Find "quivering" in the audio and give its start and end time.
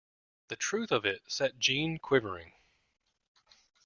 1.99-2.53